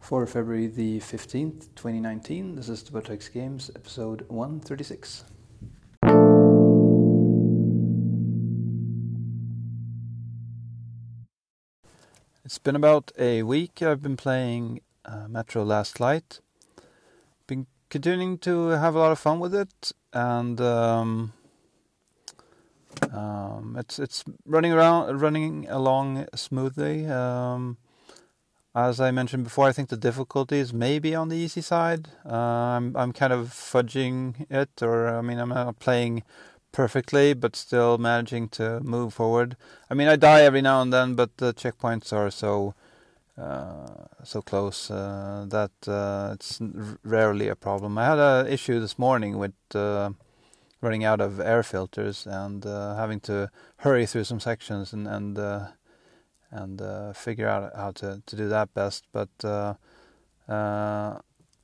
[0.00, 5.24] For February the 15th, 2019, this is the Vortex Games, episode 136.
[12.44, 16.40] It's been about a week I've been playing uh, Metro Last Light.
[17.46, 21.34] Been continuing to have a lot of fun with it, and um,
[23.12, 27.06] um, it's it's running around, running along smoothly.
[27.06, 27.76] Um,
[28.74, 32.08] as I mentioned before, I think the difficulty is maybe on the easy side.
[32.24, 36.22] Uh, I'm I'm kind of fudging it, or I mean, I'm not playing
[36.72, 39.56] perfectly, but still managing to move forward.
[39.90, 42.74] I mean, I die every now and then, but the checkpoints are so
[43.38, 43.86] uh,
[44.24, 46.60] so close uh, that uh, it's
[47.04, 47.96] rarely a problem.
[47.96, 50.10] I had an issue this morning with uh,
[50.80, 55.38] running out of air filters and uh, having to hurry through some sections and and
[56.50, 59.04] and uh, figure out how to, to do that best.
[59.12, 59.74] But uh,
[60.48, 61.18] uh,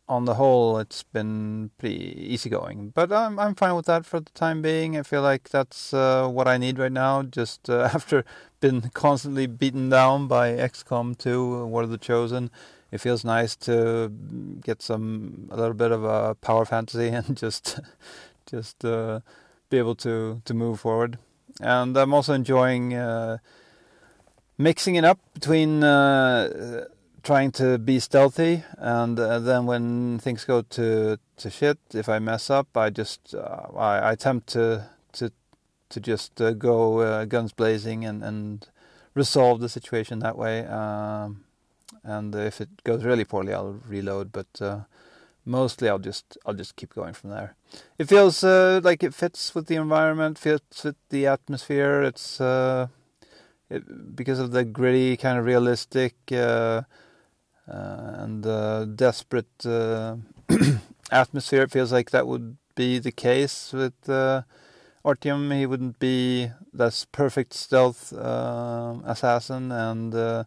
[0.08, 2.90] on the whole, it's been pretty easygoing.
[2.94, 4.98] But I'm I'm fine with that for the time being.
[4.98, 7.22] I feel like that's uh, what I need right now.
[7.22, 8.24] Just uh, after
[8.60, 12.50] been constantly beaten down by XCOM 2, War of the Chosen,
[12.90, 14.10] it feels nice to
[14.62, 17.80] get some a little bit of a power fantasy and just
[18.46, 19.20] just uh,
[19.70, 21.18] be able to to move forward.
[21.60, 22.94] And I'm also enjoying
[24.58, 26.84] mixing it up between uh,
[27.22, 32.18] trying to be stealthy and uh, then when things go to to shit if i
[32.18, 35.32] mess up i just uh, I, I, attempt to to
[35.88, 38.68] to just uh, go uh, guns blazing and and
[39.14, 40.66] resolve the situation that way.
[40.66, 41.44] Um,
[42.02, 44.80] and if it goes really poorly i'll reload but uh,
[45.46, 47.54] mostly i'll just i'll just keep going from there.
[47.98, 52.02] It feels like it fits with the environment fits with the atmosphere.
[52.02, 52.40] It's
[54.14, 56.82] because of the gritty kind of realistic uh,
[57.68, 60.16] uh, and desperate uh,
[61.10, 61.62] atmosphere.
[61.62, 64.42] It feels like that would be the case with uh,
[65.04, 65.56] Artyom.
[65.56, 70.46] He wouldn't be this perfect stealth uh, assassin and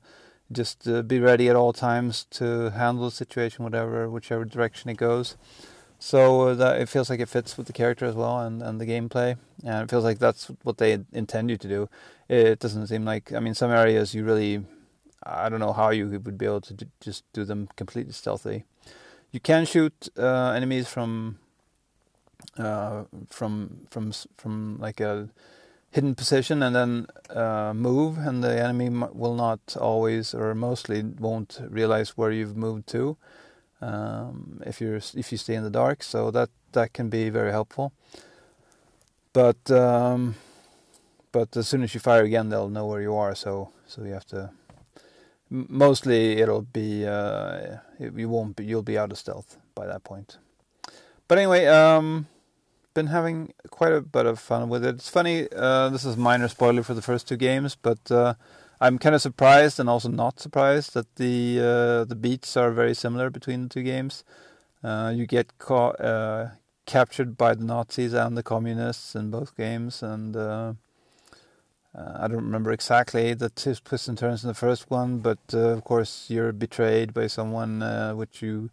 [0.51, 5.35] just be ready at all times to handle the situation, whatever, whichever direction it goes.
[5.99, 8.85] So that it feels like it fits with the character as well and, and the
[8.85, 11.89] gameplay, and it feels like that's what they intend you to do.
[12.29, 14.63] It doesn't seem like I mean some areas you really
[15.23, 18.65] I don't know how you would be able to do, just do them completely stealthy.
[19.31, 21.39] You can shoot uh, enemies from
[22.57, 25.29] uh, from from from like a
[25.91, 31.59] hidden position and then uh, move, and the enemy will not always or mostly won't
[31.67, 33.17] realize where you've moved to
[33.81, 36.03] um, if you're if you stay in the dark.
[36.03, 37.93] So that that can be very helpful.
[39.33, 40.35] But um,
[41.31, 43.35] but as soon as you fire again, they'll know where you are.
[43.35, 44.51] So so you have to.
[45.49, 50.37] Mostly, it'll be uh, you won't be you'll be out of stealth by that point.
[51.27, 52.27] But anyway, um,
[52.93, 54.95] been having quite a bit of fun with it.
[54.95, 55.47] It's funny.
[55.55, 58.33] Uh, this is minor spoiler for the first two games, but uh,
[58.79, 62.93] I'm kind of surprised and also not surprised that the uh, the beats are very
[62.93, 64.23] similar between the two games.
[64.83, 66.51] Uh, you get ca- uh,
[66.85, 70.73] captured by the Nazis and the communists in both games, and uh,
[71.97, 75.57] uh, I don't remember exactly the twists and turns in the first one, but uh,
[75.57, 77.81] of course you're betrayed by someone
[78.15, 78.69] which you.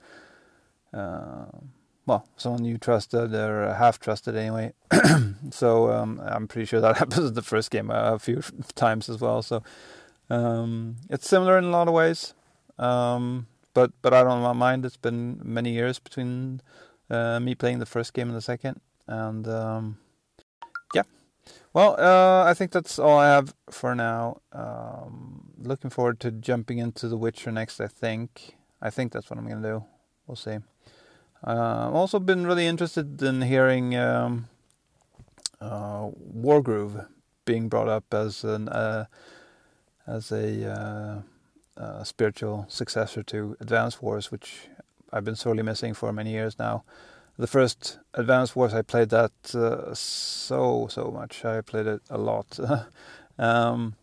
[2.07, 4.73] Well, someone you trusted or half trusted anyway.
[5.51, 8.43] so um, I'm pretty sure that happens in the first game a few
[8.75, 9.43] times as well.
[9.43, 9.63] So
[10.31, 12.35] um, it's similar in a lot of ways,
[12.79, 14.85] um, but but I don't mind.
[14.85, 16.61] It's been many years between
[17.11, 19.99] uh, me playing the first game and the second, and um,
[20.95, 21.03] yeah.
[21.73, 24.41] Well, uh, I think that's all I have for now.
[24.53, 27.81] Um, looking forward to jumping into The Witcher next.
[27.81, 28.57] I think.
[28.81, 29.85] I think that's what I'm gonna do.
[30.27, 30.59] We'll see.
[31.47, 34.49] Uh, I've also been really interested in hearing um,
[35.61, 37.07] uh, Wargroove
[37.45, 39.05] being brought up as an uh,
[40.07, 41.21] as a uh,
[41.77, 44.69] uh, spiritual successor to Advance Wars, which
[45.13, 46.85] I've been sorely missing for many years now.
[47.37, 51.45] The first Advance Wars, I played that uh, so so much.
[51.45, 52.59] I played it a lot,
[53.39, 53.97] um,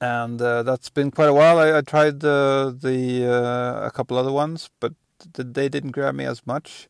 [0.00, 1.60] and uh, that's been quite a while.
[1.60, 4.94] I, I tried the the uh, a couple other ones, but
[5.34, 6.88] they didn't grab me as much.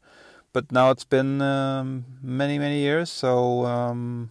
[0.53, 4.31] But now it's been um, many many years, so um,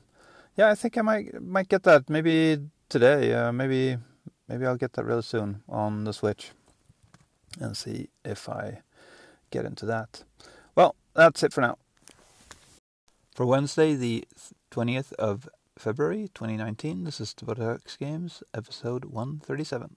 [0.55, 2.09] yeah, I think I might might get that.
[2.09, 2.59] Maybe
[2.89, 3.33] today.
[3.33, 3.97] Uh, maybe
[4.47, 6.51] maybe I'll get that really soon on the Switch
[7.59, 8.81] and see if I
[9.51, 10.23] get into that.
[10.75, 11.77] Well, that's it for now.
[13.33, 14.25] For Wednesday, the
[14.71, 19.95] 20th of February 2019, this is Vortex Games, episode 137.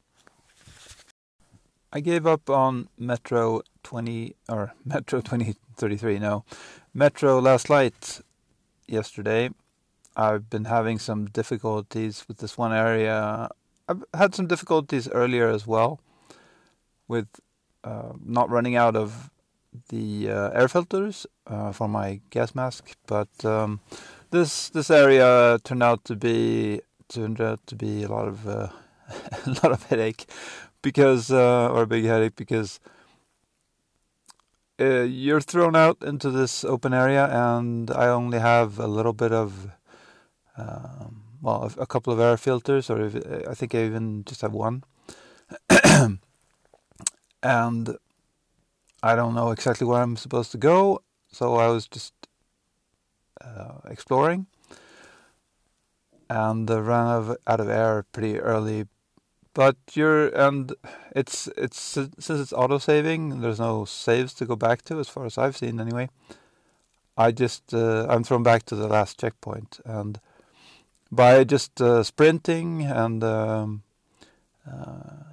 [1.93, 6.19] I gave up on Metro 20 or Metro 2033.
[6.19, 6.45] No,
[6.93, 8.21] Metro Last Light
[8.87, 9.51] yesterday.
[10.17, 13.49] I've been having some difficulties with this one area.
[13.89, 16.01] I've had some difficulties earlier as well
[17.07, 17.29] with
[17.85, 19.31] uh, not running out of
[19.89, 23.81] the uh, air filters uh, for my gas mask, but um,
[24.31, 28.69] this this area turned out to be turned out to be a lot of uh,
[29.47, 30.27] a lot of headache
[30.83, 32.81] because uh, or a big headache because
[34.81, 39.33] uh, you're thrown out into this open area and I only have a little bit
[39.33, 39.71] of
[40.57, 43.17] um, well a, couple of air filters or if,
[43.49, 44.85] I think I even just have one.
[47.41, 47.97] And
[49.01, 52.15] I don't know exactly where I'm supposed to go so I was just
[53.41, 54.47] uh, exploring.
[56.31, 58.87] And uh, ran out of air pretty early
[59.59, 60.73] but you're and
[61.17, 65.27] it's it's since it's auto saving there's no saves to go back to as far
[65.27, 66.09] as i've seen anyway.
[67.17, 70.21] I just uh, i'm thrown back to the last checkpoint and
[71.11, 73.83] by just uh, sprinting and um,
[74.65, 75.25] uh,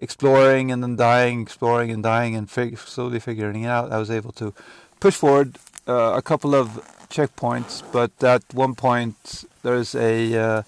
[0.00, 4.10] exploring and then dying exploring and dying and fig- slowly figuring it out i was
[4.10, 4.54] able to
[4.98, 6.68] push forward uh, a couple of
[7.10, 10.62] checkpoints but at one point there's a uh,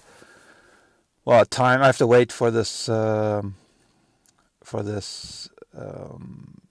[1.27, 3.55] well time I have to wait for this um,
[4.63, 6.61] for this um,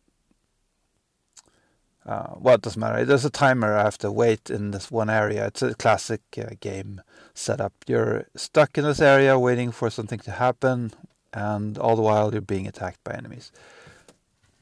[2.07, 3.05] uh, well it doesn't matter.
[3.05, 3.77] There's a timer.
[3.77, 5.47] I have to wait in this one area.
[5.49, 7.03] It's a classic uh, game
[7.35, 7.75] setup.
[7.87, 10.93] You're stuck in this area waiting for something to happen
[11.35, 13.53] and all the while you're being attacked by enemies.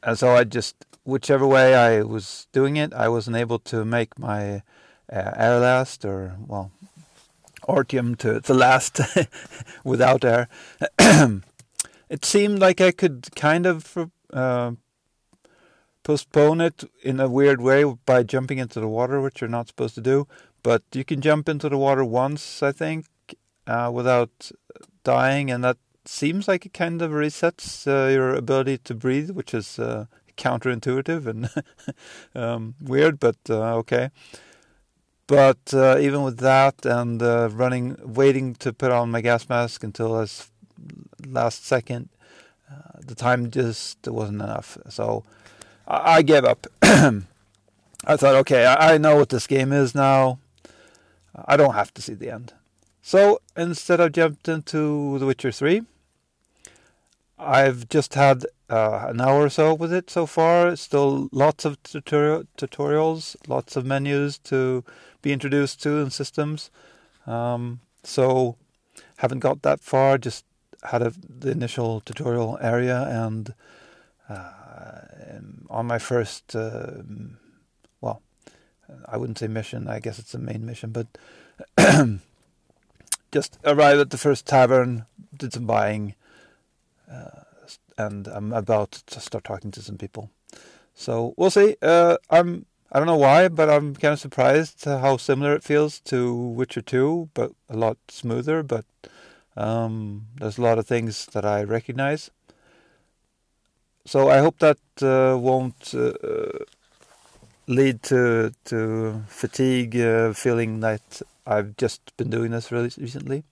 [0.02, 0.75] And so I just
[1.05, 4.62] whichever way I was doing it I wasn't able to make my
[5.12, 6.73] uh, air last or well
[7.69, 9.00] Artyom to the last
[9.84, 10.49] without air.
[10.99, 14.72] it seemed like I could kind of uh,
[16.02, 19.94] postpone it in a weird way by jumping into the water, which you're not supposed
[19.96, 20.26] to do.
[20.62, 23.06] But you can jump into the water once, I think,
[23.66, 24.50] uh, without
[25.02, 25.76] dying, and that
[26.06, 30.06] seems like it kind of resets uh, your ability to breathe, which is uh,
[30.37, 31.50] counterintuitive and
[32.34, 34.11] um, weird, but uh, okay.
[35.26, 39.82] But uh, even with that and uh, running, waiting to put on my gas mask
[39.82, 40.50] until as
[41.26, 42.11] last second,
[42.71, 44.76] uh, the time just wasn't enough.
[44.91, 45.25] So
[45.88, 46.67] I, I gave up.
[46.82, 50.38] I thought, okay, I, I know what this game is now.
[51.47, 52.53] I don't have to see the end.
[53.00, 55.82] So instead, I jumped into The Witcher 3.
[57.38, 60.75] I've just had uh, an hour or so with it so far.
[60.76, 64.85] Still lots of tutorial, tutorials, lots of menus to
[65.25, 66.71] be introduced to in systems.
[67.26, 68.56] Um, so
[69.17, 70.19] haven't got that far.
[70.19, 70.44] Just
[70.85, 73.55] had a, the initial tutorial area and
[74.29, 75.00] uh,
[75.71, 77.03] on my first, uh,
[78.00, 78.23] well,
[79.06, 79.88] I wouldn't say mission.
[79.88, 81.06] I guess it's a main mission, but
[83.32, 85.06] just arrived at the first tavern,
[85.37, 86.15] did some buying.
[87.11, 87.43] Uh,
[87.97, 90.31] and I'm about to start talking to some people.
[90.94, 91.76] So we'll see.
[91.81, 95.99] Uh, I'm I don't know why, but I'm kind of surprised how similar it feels
[96.02, 98.62] to Witcher 2, but a lot smoother.
[98.62, 98.85] But
[99.56, 102.31] um, there's a lot of things that I recognize.
[104.06, 106.12] So I hope that uh, won't uh,
[107.66, 113.42] lead to to fatigue, uh, feeling that I've just been doing this really recently.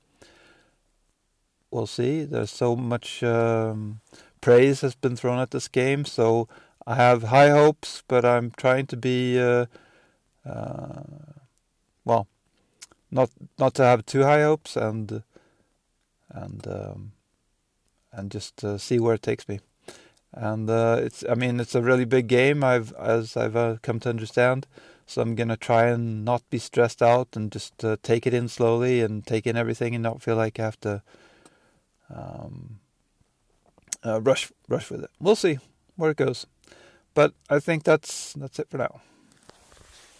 [1.73, 2.23] We'll see.
[2.25, 4.02] There's so much um,
[4.40, 6.49] praise has been thrown at this game, so
[6.87, 9.67] I have high hopes, but I'm trying to be, uh,
[10.45, 11.03] uh,
[12.05, 12.27] well,
[13.11, 15.23] not not to have too high hopes, and
[16.31, 17.12] and um,
[18.11, 19.61] and just uh, see where it takes me.
[20.33, 22.65] And uh, it's, I mean, it's a really big game.
[22.65, 24.67] I've as I've uh, come to understand.
[25.07, 28.49] So I'm gonna try and not be stressed out and just uh, take it in
[28.49, 31.03] slowly and take in everything and not feel like I have to
[32.09, 32.79] um,
[34.05, 35.11] rush rush with it.
[35.21, 35.59] We'll see
[35.97, 36.47] where it goes,
[37.14, 39.00] but I think that's that's it for now.